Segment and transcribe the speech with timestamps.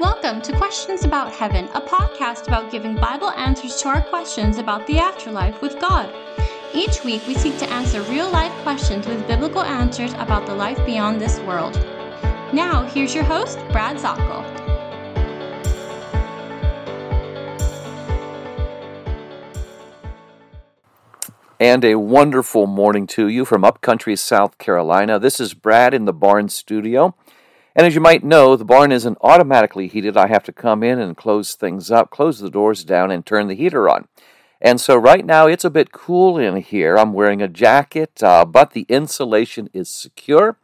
[0.00, 4.84] Welcome to Questions About Heaven, a podcast about giving Bible answers to our questions about
[4.88, 6.12] the afterlife with God.
[6.74, 10.84] Each week, we seek to answer real life questions with biblical answers about the life
[10.84, 11.74] beyond this world.
[12.52, 14.42] Now, here's your host, Brad Zockel.
[21.60, 25.20] And a wonderful morning to you from upcountry South Carolina.
[25.20, 27.14] This is Brad in the Barn Studio.
[27.76, 30.16] And as you might know, the barn isn't automatically heated.
[30.16, 33.48] I have to come in and close things up, close the doors down, and turn
[33.48, 34.06] the heater on.
[34.60, 36.96] And so right now it's a bit cool in here.
[36.96, 40.56] I'm wearing a jacket, uh, but the insulation is secure,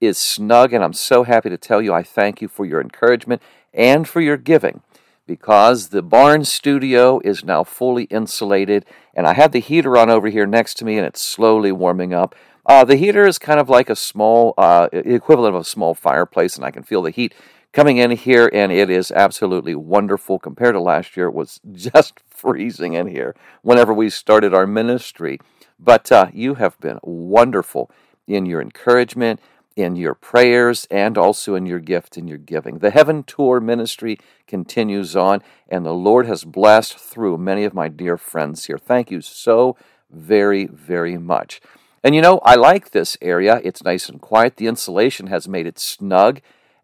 [0.00, 3.42] is snug, and I'm so happy to tell you I thank you for your encouragement
[3.74, 4.82] and for your giving
[5.26, 8.84] because the barn studio is now fully insulated
[9.14, 12.12] and I have the heater on over here next to me and it's slowly warming
[12.12, 12.34] up.
[12.64, 16.56] Uh, the heater is kind of like a small, uh, equivalent of a small fireplace,
[16.56, 17.34] and I can feel the heat
[17.72, 20.38] coming in here, and it is absolutely wonderful.
[20.38, 25.40] Compared to last year, it was just freezing in here whenever we started our ministry.
[25.78, 27.90] But uh, you have been wonderful
[28.28, 29.40] in your encouragement,
[29.74, 32.78] in your prayers, and also in your gift and your giving.
[32.78, 37.88] The Heaven Tour ministry continues on, and the Lord has blessed through many of my
[37.88, 38.78] dear friends here.
[38.78, 39.76] Thank you so
[40.08, 41.60] very, very much.
[42.04, 43.60] And you know, I like this area.
[43.62, 44.56] It's nice and quiet.
[44.56, 46.40] The insulation has made it snug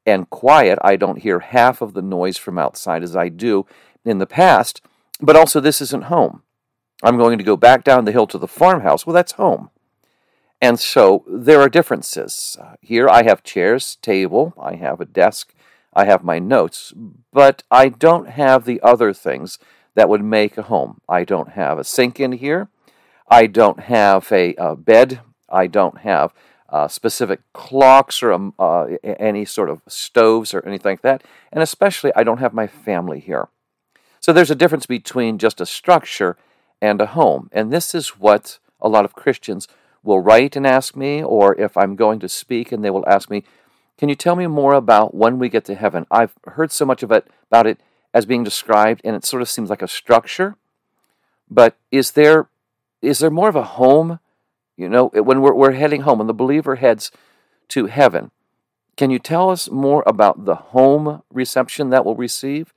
[0.06, 0.78] and quiet.
[0.82, 3.66] I don't hear half of the noise from outside as I do
[4.04, 4.80] in the past.
[5.20, 6.42] But also, this isn't home.
[7.02, 9.06] I'm going to go back down the hill to the farmhouse.
[9.06, 9.70] Well, that's home.
[10.60, 12.56] And so there are differences.
[12.60, 15.54] Uh, here I have chairs, table, I have a desk,
[15.94, 16.92] I have my notes,
[17.32, 19.58] but I don't have the other things
[19.94, 21.00] that would make a home.
[21.08, 22.68] I don't have a sink in here.
[23.30, 25.20] I don't have a, a bed.
[25.48, 26.32] I don't have
[26.68, 31.22] uh, specific clocks or um, uh, any sort of stoves or anything like that.
[31.52, 33.48] And especially, I don't have my family here.
[34.20, 36.36] So there's a difference between just a structure
[36.82, 37.48] and a home.
[37.52, 39.68] And this is what a lot of Christians
[40.02, 43.30] will write and ask me, or if I'm going to speak and they will ask
[43.30, 43.44] me,
[43.96, 46.06] Can you tell me more about when we get to heaven?
[46.10, 47.80] I've heard so much of it about it
[48.14, 50.56] as being described, and it sort of seems like a structure.
[51.50, 52.48] But is there
[53.02, 54.20] is there more of a home?
[54.76, 57.10] You know, when we're, we're heading home, when the believer heads
[57.68, 58.30] to heaven,
[58.96, 62.72] can you tell us more about the home reception that we'll receive?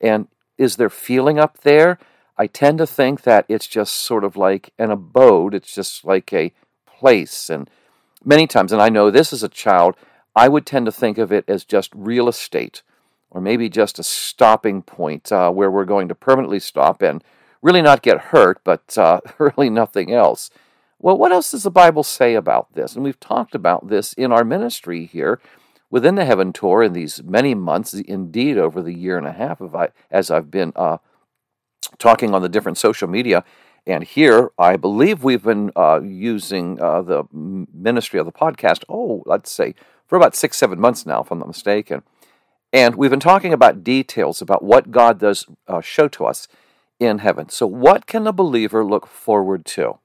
[0.00, 1.98] And is there feeling up there?
[2.36, 6.32] I tend to think that it's just sort of like an abode, it's just like
[6.32, 6.52] a
[6.86, 7.48] place.
[7.48, 7.70] And
[8.24, 9.96] many times, and I know this as a child,
[10.34, 12.82] I would tend to think of it as just real estate
[13.34, 17.22] or maybe just a stopping point uh, where we're going to permanently stop and
[17.64, 20.50] really not get hurt, but uh, really nothing else.
[20.98, 22.94] Well, what else does the Bible say about this?
[22.94, 25.40] And we've talked about this in our ministry here
[25.90, 29.60] within the Heaven Tour in these many months, indeed over the year and a half
[29.60, 30.98] of I, as I've been uh,
[31.98, 33.44] talking on the different social media.
[33.86, 39.22] And here, I believe we've been uh, using uh, the ministry of the podcast, oh,
[39.26, 39.74] let's say,
[40.06, 42.02] for about six, seven months now, if I'm not mistaken.
[42.72, 46.48] And we've been talking about details about what God does uh, show to us
[47.00, 47.48] in heaven.
[47.48, 49.98] So, what can a believer look forward to?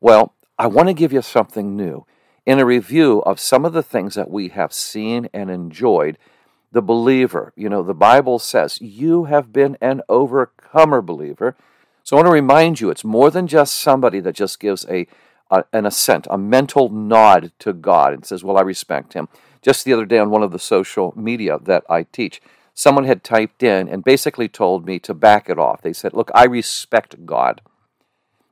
[0.00, 2.06] Well, I want to give you something new.
[2.44, 6.16] In a review of some of the things that we have seen and enjoyed,
[6.72, 11.56] the believer, you know, the Bible says, you have been an overcomer believer.
[12.02, 15.06] So I want to remind you, it's more than just somebody that just gives a,
[15.50, 19.28] a, an assent, a mental nod to God and says, Well, I respect him.
[19.60, 22.40] Just the other day on one of the social media that I teach,
[22.76, 25.80] someone had typed in and basically told me to back it off.
[25.80, 27.62] They said, Look, I respect God.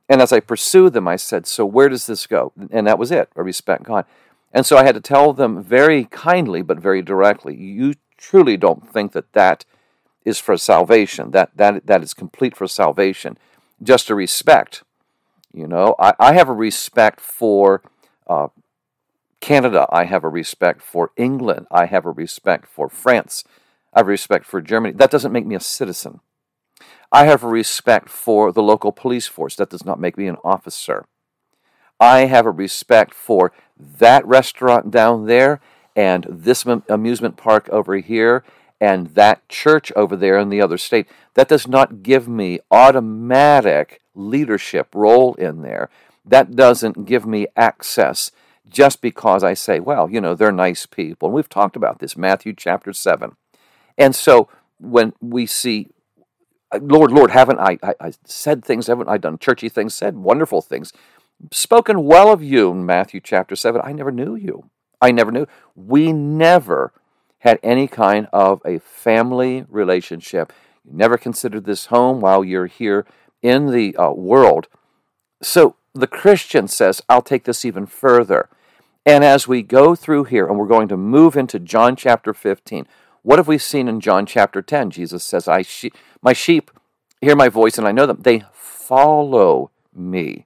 [0.09, 2.51] And as I pursued them, I said, So where does this go?
[2.71, 3.29] And that was it.
[3.37, 4.05] I respect God.
[4.51, 8.91] And so I had to tell them very kindly, but very directly, you truly don't
[8.91, 9.63] think that that
[10.23, 13.37] is for salvation, that, that, that is complete for salvation.
[13.83, 14.83] Just a respect.
[15.53, 17.83] You know, I, I have a respect for
[18.27, 18.47] uh,
[19.39, 19.85] Canada.
[19.91, 21.67] I have a respect for England.
[21.69, 23.43] I have a respect for France.
[23.95, 24.93] I have respect for Germany.
[24.93, 26.19] That doesn't make me a citizen.
[27.11, 29.55] I have a respect for the local police force.
[29.55, 31.05] That does not make me an officer.
[31.99, 35.61] I have a respect for that restaurant down there
[35.95, 38.43] and this amusement park over here
[38.81, 41.07] and that church over there in the other state.
[41.35, 45.89] That does not give me automatic leadership role in there.
[46.25, 48.31] That doesn't give me access
[48.67, 51.29] just because I say, well, you know, they're nice people.
[51.29, 53.37] And we've talked about this, Matthew chapter 7.
[53.97, 54.49] And so
[54.79, 55.87] when we see,
[56.79, 60.61] Lord, Lord, haven't I, I, I, said things, haven't I done churchy things, said wonderful
[60.61, 60.91] things,
[61.51, 63.81] spoken well of you in Matthew chapter 7?
[63.83, 64.69] I never knew you.
[65.01, 65.47] I never knew.
[65.75, 66.91] We never
[67.39, 70.51] had any kind of a family relationship.
[70.83, 73.05] You never considered this home while you're here
[73.41, 74.67] in the uh, world.
[75.41, 78.49] So the Christian says, I'll take this even further.
[79.05, 82.87] And as we go through here, and we're going to move into John chapter 15,
[83.25, 84.91] what have we seen in John chapter 10?
[84.91, 85.91] Jesus says, I she-
[86.21, 86.69] My sheep
[87.21, 88.19] hear my voice and I know them.
[88.21, 90.45] They follow me.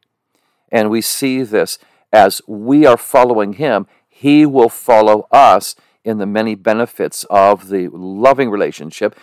[0.72, 1.78] And we see this
[2.14, 7.90] as we are following him, he will follow us in the many benefits of the
[7.90, 9.14] loving relationship.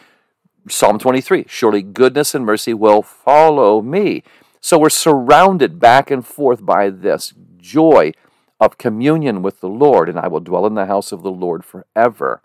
[0.69, 4.23] Psalm 23 Surely goodness and mercy will follow me.
[4.61, 8.12] So we're surrounded back and forth by this joy
[8.61, 11.64] of communion with the Lord, and I will dwell in the house of the Lord
[11.64, 12.43] forever.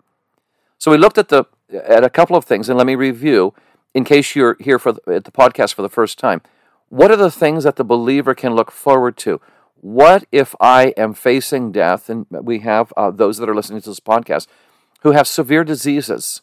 [0.82, 3.54] So we looked at the at a couple of things, and let me review
[3.94, 6.42] in case you're here for the, at the podcast for the first time.
[6.88, 9.40] What are the things that the believer can look forward to?
[9.76, 12.10] What if I am facing death?
[12.10, 14.48] And we have uh, those that are listening to this podcast
[15.02, 16.42] who have severe diseases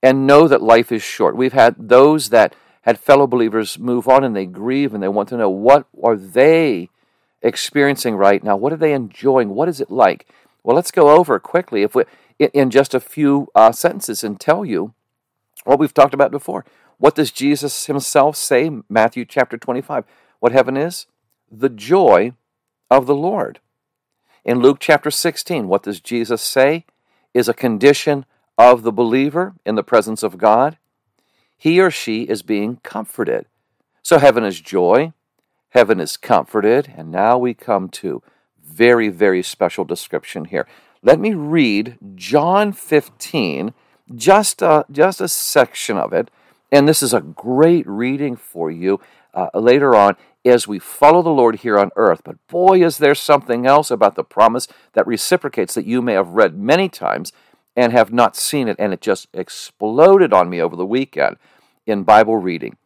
[0.00, 1.36] and know that life is short.
[1.36, 5.28] We've had those that had fellow believers move on and they grieve and they want
[5.30, 6.88] to know what are they
[7.42, 8.56] experiencing right now?
[8.56, 9.48] What are they enjoying?
[9.48, 10.28] What is it like?
[10.62, 12.04] Well, let's go over quickly if we
[12.38, 14.94] in just a few uh, sentences and tell you
[15.64, 16.64] what we've talked about before.
[16.98, 18.70] What does Jesus himself say?
[18.88, 20.04] Matthew chapter 25.
[20.40, 21.06] What heaven is?
[21.50, 22.32] The joy
[22.90, 23.60] of the Lord.
[24.44, 26.86] In Luke chapter 16, what does Jesus say
[27.34, 28.24] is a condition
[28.56, 30.78] of the believer in the presence of God?
[31.56, 33.46] He or she is being comforted.
[34.02, 35.12] So heaven is joy,
[35.70, 38.22] heaven is comforted, and now we come to
[38.62, 40.66] very, very special description here.
[41.06, 43.72] Let me read John 15,
[44.12, 46.32] just a, just a section of it,
[46.72, 48.98] and this is a great reading for you
[49.32, 52.22] uh, later on as we follow the Lord here on earth.
[52.24, 56.30] But boy, is there something else about the promise that reciprocates that you may have
[56.30, 57.32] read many times
[57.76, 58.74] and have not seen it.
[58.76, 61.36] And it just exploded on me over the weekend
[61.86, 62.78] in Bible reading.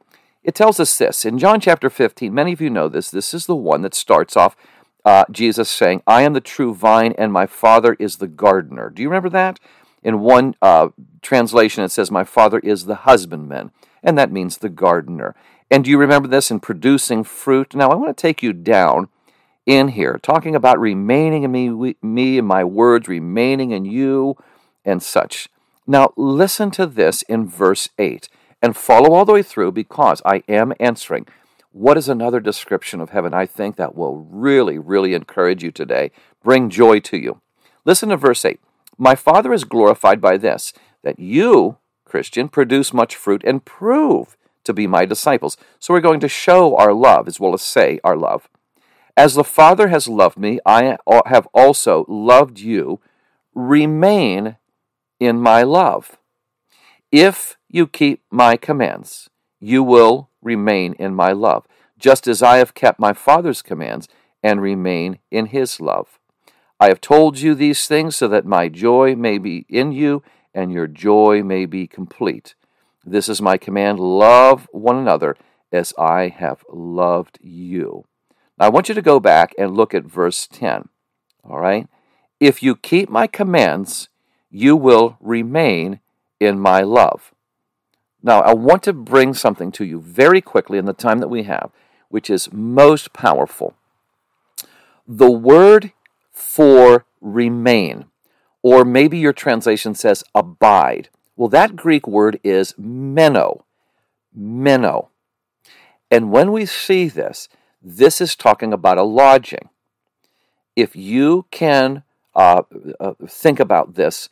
[0.42, 2.34] It tells us this in John chapter 15.
[2.34, 3.10] Many of you know this.
[3.10, 4.56] This is the one that starts off
[5.04, 8.90] uh, Jesus saying, I am the true vine and my Father is the gardener.
[8.90, 9.58] Do you remember that?
[10.02, 10.88] In one uh,
[11.22, 13.70] translation, it says, My Father is the husbandman,
[14.02, 15.34] and that means the gardener.
[15.70, 17.74] And do you remember this in producing fruit?
[17.74, 19.08] Now, I want to take you down
[19.66, 24.36] in here, talking about remaining in me, me and my words, remaining in you,
[24.84, 25.48] and such.
[25.86, 28.28] Now, listen to this in verse 8
[28.62, 31.26] and follow all the way through because I am answering.
[31.72, 33.32] What is another description of heaven?
[33.32, 36.10] I think that will really, really encourage you today,
[36.42, 37.40] bring joy to you.
[37.84, 38.60] Listen to verse 8.
[38.98, 40.72] My Father is glorified by this,
[41.02, 45.56] that you, Christian, produce much fruit and prove to be my disciples.
[45.78, 48.48] So we're going to show our love as well as say our love.
[49.16, 53.00] As the Father has loved me, I have also loved you.
[53.54, 54.56] Remain
[55.20, 56.16] in my love.
[57.12, 59.30] If you keep my commands,
[59.60, 61.66] you will remain in my love,
[61.98, 64.08] just as I have kept my Father's commands
[64.42, 66.18] and remain in his love.
[66.78, 70.22] I have told you these things so that my joy may be in you
[70.54, 72.54] and your joy may be complete.
[73.04, 75.36] This is my command love one another
[75.72, 78.04] as I have loved you.
[78.58, 80.88] Now, I want you to go back and look at verse 10.
[81.44, 81.86] All right?
[82.40, 84.08] If you keep my commands,
[84.50, 86.00] you will remain
[86.40, 87.32] in my love.
[88.22, 91.44] Now, I want to bring something to you very quickly in the time that we
[91.44, 91.70] have,
[92.08, 93.74] which is most powerful.
[95.06, 95.92] The word
[96.30, 98.06] for remain,
[98.62, 103.64] or maybe your translation says abide, well, that Greek word is meno.
[104.34, 105.08] Meno.
[106.10, 107.48] And when we see this,
[107.82, 109.70] this is talking about a lodging.
[110.76, 112.02] If you can
[112.34, 112.62] uh,
[112.98, 114.28] uh, think about this,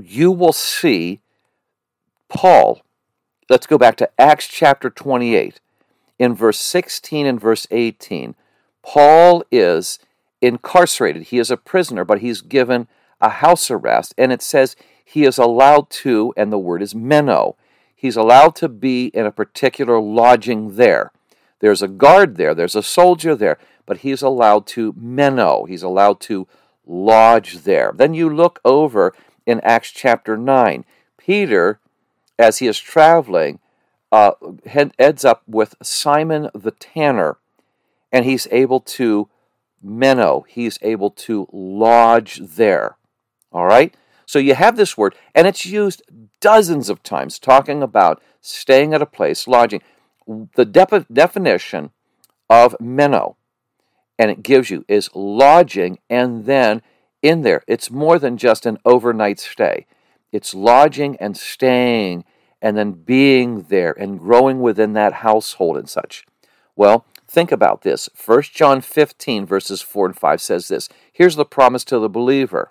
[0.00, 1.20] you will see
[2.28, 2.82] Paul.
[3.50, 5.60] Let's go back to Acts chapter 28.
[6.18, 8.34] In verse 16 and verse 18,
[8.82, 9.98] Paul is
[10.42, 11.24] incarcerated.
[11.24, 12.88] He is a prisoner, but he's given
[13.22, 14.12] a house arrest.
[14.18, 17.56] And it says he is allowed to, and the word is meno,
[17.96, 21.10] he's allowed to be in a particular lodging there.
[21.60, 26.20] There's a guard there, there's a soldier there, but he's allowed to meno, he's allowed
[26.20, 26.46] to
[26.86, 27.92] lodge there.
[27.94, 29.14] Then you look over
[29.46, 30.84] in Acts chapter 9.
[31.16, 31.80] Peter,
[32.38, 33.58] as he is traveling,
[34.12, 34.32] uh,
[34.66, 37.38] heads up with Simon the tanner,
[38.12, 39.28] and he's able to
[39.82, 42.96] meno, he's able to lodge there.
[43.52, 43.94] All right?
[44.26, 46.02] So you have this word, and it's used
[46.40, 49.82] dozens of times talking about staying at a place, lodging.
[50.26, 51.90] The de- definition
[52.50, 53.36] of meno,
[54.18, 56.82] and it gives you, is lodging, and then
[57.22, 59.86] in there, it's more than just an overnight stay.
[60.32, 62.24] It's lodging and staying
[62.60, 66.24] and then being there and growing within that household and such.
[66.76, 68.08] Well, think about this.
[68.24, 72.70] 1 John 15, verses 4 and 5 says this Here's the promise to the believer.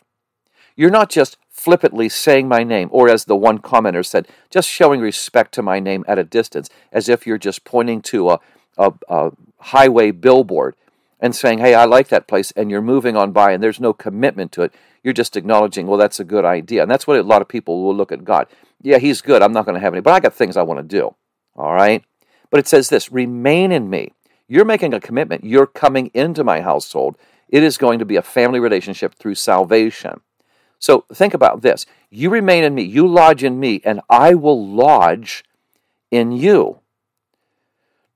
[0.75, 5.01] You're not just flippantly saying my name, or as the one commenter said, just showing
[5.01, 8.39] respect to my name at a distance, as if you're just pointing to a,
[8.77, 10.75] a, a highway billboard
[11.19, 13.93] and saying, hey, I like that place, and you're moving on by, and there's no
[13.93, 14.73] commitment to it.
[15.03, 16.81] You're just acknowledging, well, that's a good idea.
[16.81, 18.47] And that's what a lot of people will look at God.
[18.81, 19.41] Yeah, he's good.
[19.41, 21.15] I'm not going to have any, but I got things I want to do.
[21.55, 22.03] All right?
[22.49, 24.11] But it says this remain in me.
[24.47, 25.43] You're making a commitment.
[25.43, 27.17] You're coming into my household.
[27.49, 30.21] It is going to be a family relationship through salvation.
[30.79, 31.85] So think about this.
[32.09, 35.43] You remain in me, you lodge in me, and I will lodge
[36.11, 36.79] in you.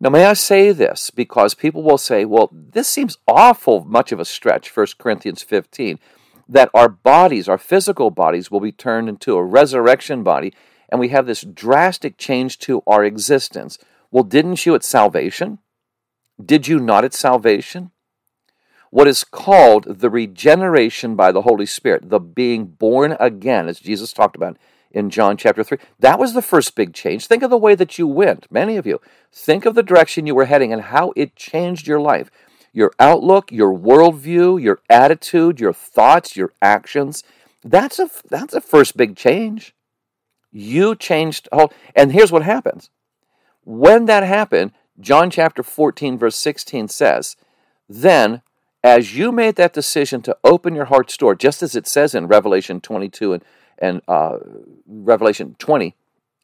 [0.01, 4.20] Now, may I say this because people will say, well, this seems awful much of
[4.20, 6.00] a stretch, 1 Corinthians 15,
[6.50, 10.53] that our bodies, our physical bodies, will be turned into a resurrection body,
[10.89, 13.77] and we have this drastic change to our existence.
[14.10, 15.60] Well, didn't you at salvation?
[16.43, 17.91] Did you not at salvation?
[18.91, 24.13] what is called the regeneration by the Holy Spirit, the being born again, as Jesus
[24.13, 24.58] talked about
[24.93, 25.77] in John chapter 3.
[26.00, 27.27] That was the first big change.
[27.27, 29.00] Think of the way that you went, many of you.
[29.31, 32.29] Think of the direction you were heading and how it changed your life.
[32.74, 37.24] Your outlook, your worldview, your attitude, your thoughts, your actions.
[37.63, 39.75] That's a, that's a first big change.
[40.51, 41.48] You changed,
[41.95, 42.89] and here's what happens.
[43.63, 47.36] When that happened, John chapter 14, verse 16 says,
[47.88, 48.41] Then
[48.83, 52.27] as you made that decision to open your heart's door, just as it says in
[52.27, 53.43] Revelation 22 and,
[53.81, 54.38] and uh,
[54.88, 55.95] Revelation 20,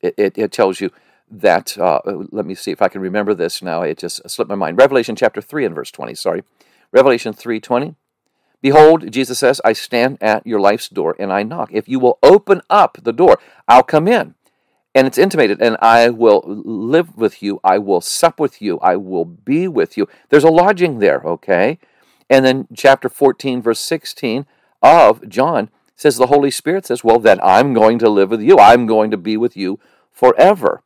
[0.01, 0.91] it, it, it, tells you
[1.29, 2.01] that, uh,
[2.31, 3.83] let me see if I can remember this now.
[3.83, 4.77] It just slipped my mind.
[4.77, 6.43] Revelation chapter 3 and verse 20, sorry.
[6.91, 7.95] Revelation 3 20.
[8.61, 11.69] Behold, Jesus says, I stand at your life's door and I knock.
[11.71, 14.33] If you will open up the door, I'll come in.
[14.95, 17.59] And it's intimated, and I will live with you.
[17.63, 18.79] I will sup with you.
[18.79, 20.07] I will be with you.
[20.29, 21.77] There's a lodging there, okay?
[22.31, 24.47] And then chapter 14, verse 16
[24.81, 28.57] of John says the Holy Spirit says, Well, then I'm going to live with you.
[28.57, 29.79] I'm going to be with you
[30.11, 30.83] forever.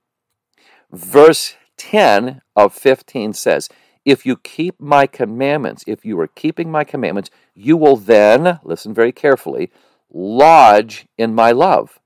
[0.92, 3.70] Verse 10 of 15 says,
[4.06, 8.94] If you keep my commandments, if you are keeping my commandments, you will then, listen
[8.94, 9.70] very carefully,
[10.10, 12.00] lodge in my love.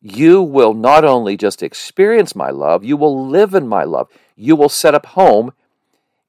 [0.00, 4.08] You will not only just experience my love, you will live in my love.
[4.36, 5.52] You will set up home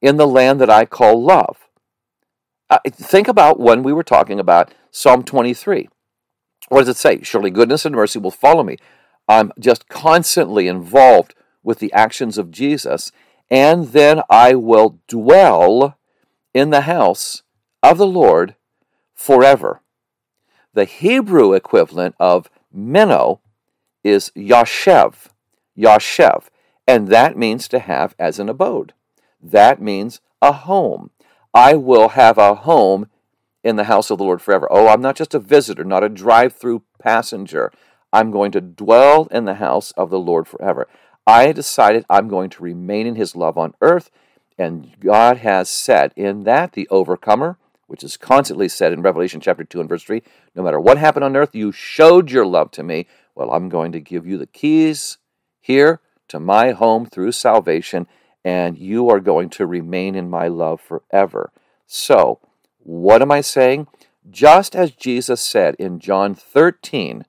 [0.01, 1.68] in the land that I call love.
[2.69, 5.89] Uh, think about when we were talking about Psalm 23.
[6.69, 7.21] What does it say?
[7.23, 8.77] Surely goodness and mercy will follow me.
[9.27, 11.33] I'm just constantly involved
[11.63, 13.11] with the actions of Jesus,
[13.49, 15.97] and then I will dwell
[16.53, 17.43] in the house
[17.81, 18.55] of the Lord
[19.15, 19.81] forever.
[20.73, 23.41] The Hebrew equivalent of meno
[24.03, 25.27] is yashev,
[25.77, 26.45] yashev,
[26.87, 28.93] and that means to have as an abode.
[29.41, 31.09] That means a home.
[31.53, 33.07] I will have a home
[33.63, 34.67] in the house of the Lord forever.
[34.71, 37.71] Oh, I'm not just a visitor, not a drive through passenger.
[38.13, 40.87] I'm going to dwell in the house of the Lord forever.
[41.27, 44.09] I decided I'm going to remain in his love on earth.
[44.57, 49.63] And God has said in that, the overcomer, which is constantly said in Revelation chapter
[49.63, 50.21] 2 and verse 3,
[50.55, 53.07] no matter what happened on earth, you showed your love to me.
[53.35, 55.17] Well, I'm going to give you the keys
[55.59, 58.07] here to my home through salvation
[58.49, 61.51] and you are going to remain in my love forever.
[61.85, 62.39] So,
[62.79, 63.85] what am I saying?
[64.27, 67.25] Just as Jesus said in John 13,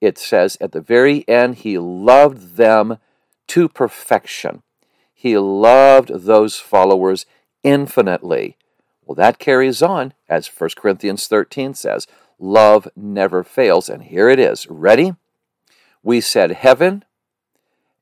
[0.00, 2.96] it says at the very end, He loved them
[3.48, 4.62] to perfection.
[5.12, 7.26] He loved those followers
[7.62, 8.56] infinitely.
[9.04, 12.06] Well, that carries on, as 1 Corinthians 13 says
[12.38, 13.90] love never fails.
[13.90, 14.66] And here it is.
[14.70, 15.14] Ready?
[16.02, 17.04] We said heaven,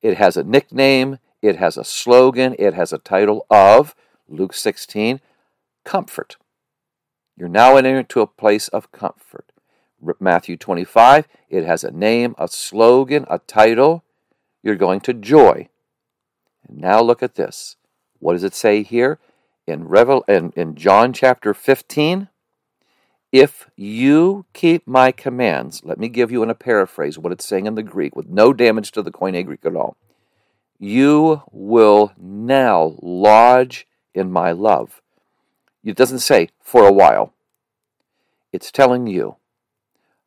[0.01, 3.95] it has a nickname, it has a slogan, it has a title of
[4.29, 5.21] Luke 16,
[5.85, 6.37] comfort.
[7.37, 9.53] You're now entering into a place of comfort.
[10.21, 14.05] Matthew 25, it has a name, a slogan, a title.
[14.63, 15.69] You're going to joy.
[16.67, 17.77] And now look at this.
[18.19, 19.19] What does it say here?
[19.67, 22.29] In, Revel- in, in John chapter 15,
[23.33, 27.67] if you keep my commands, let me give you in a paraphrase what it's saying
[27.67, 29.97] in the Greek with no damage to the Koine Greek at all
[30.79, 35.01] you will now lodge in my love.
[35.85, 37.33] It doesn't say for a while.
[38.53, 39.37] It's telling you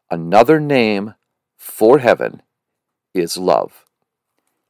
[0.10, 1.15] another name
[1.58, 2.41] for heaven
[3.13, 3.86] is love.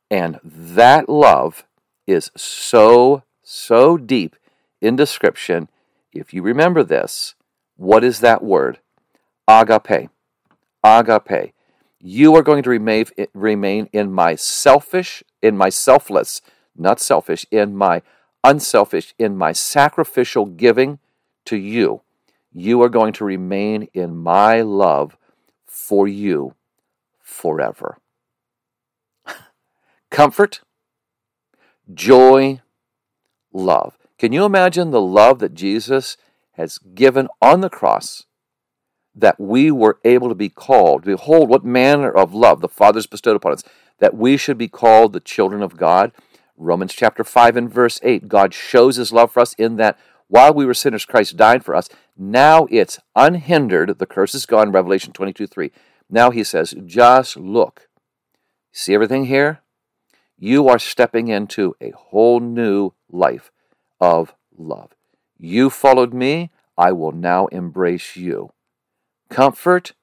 [0.09, 1.65] And that love
[2.07, 4.35] is so, so deep
[4.81, 5.69] in description.
[6.11, 7.35] If you remember this,
[7.77, 8.79] what is that word?
[9.47, 10.09] Agape.
[10.83, 11.53] Agape.
[11.99, 12.69] You are going to
[13.33, 16.41] remain, in my selfish, in my selfless,
[16.75, 18.01] not selfish, in my
[18.43, 20.99] unselfish, in my sacrificial giving
[21.45, 22.01] to you.
[22.51, 25.17] You are going to remain in my love
[25.65, 26.55] for you
[27.21, 27.97] forever.
[30.11, 30.61] Comfort,
[31.93, 32.61] joy,
[33.53, 33.97] love.
[34.17, 36.17] Can you imagine the love that Jesus
[36.53, 38.25] has given on the cross
[39.15, 41.03] that we were able to be called?
[41.03, 43.63] Behold, what manner of love the Father's bestowed upon us,
[43.99, 46.11] that we should be called the children of God.
[46.57, 50.53] Romans chapter 5 and verse 8, God shows his love for us in that while
[50.53, 51.89] we were sinners, Christ died for us.
[52.15, 53.97] Now it's unhindered.
[53.97, 55.71] The curse is gone, Revelation 22 3.
[56.09, 57.87] Now he says, just look.
[58.71, 59.61] See everything here?
[60.37, 63.51] You are stepping into a whole new life
[63.99, 64.91] of love.
[65.37, 68.51] You followed me, I will now embrace you.
[69.29, 69.93] Comfort,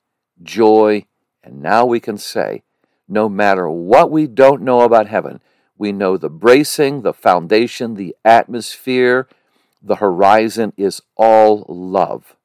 [0.43, 1.07] joy,
[1.43, 2.63] and now we can say,
[3.09, 5.41] no matter what we don't know about heaven,
[5.79, 9.29] we know the bracing, the foundation, the atmosphere,
[9.83, 12.37] the horizon is all love.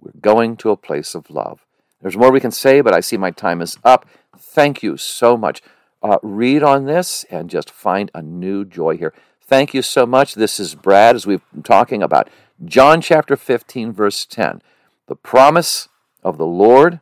[0.00, 1.64] We're going to a place of love.
[2.00, 4.06] There's more we can say, but I see my time is up.
[4.36, 5.60] Thank you so much.
[6.02, 9.12] Uh, read on this and just find a new joy here.
[9.42, 10.34] Thank you so much.
[10.34, 12.30] This is Brad as we've been talking about
[12.64, 14.62] John chapter 15, verse 10.
[15.08, 15.88] The promise
[16.22, 17.00] of the Lord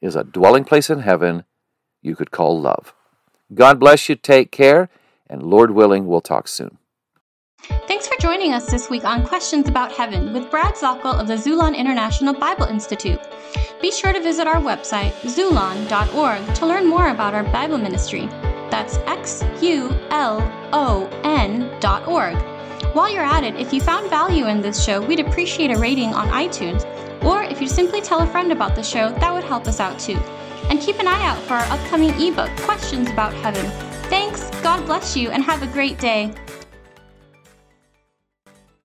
[0.00, 1.44] is a dwelling place in heaven
[2.02, 2.94] you could call love.
[3.54, 4.16] God bless you.
[4.16, 4.88] Take care.
[5.28, 6.78] And Lord willing, we'll talk soon.
[7.86, 11.34] Thanks for joining us this week on Questions About Heaven with Brad Zockel of the
[11.34, 13.20] Xulon International Bible Institute.
[13.80, 18.26] Be sure to visit our website, xulon.org, to learn more about our Bible ministry.
[18.68, 20.40] That's X U L
[20.72, 22.36] O N dot org.
[22.94, 26.12] While you're at it, if you found value in this show, we'd appreciate a rating
[26.14, 26.84] on iTunes,
[27.24, 29.98] or if you simply tell a friend about the show, that would help us out
[30.00, 30.20] too.
[30.70, 33.70] And keep an eye out for our upcoming ebook, Questions About Heaven.
[34.08, 36.32] Thanks, God bless you, and have a great day.